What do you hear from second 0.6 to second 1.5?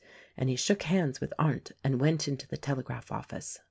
hands with